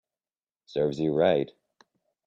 [0.65, 1.51] Serves you right